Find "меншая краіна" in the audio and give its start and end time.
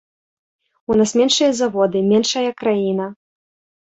2.13-3.07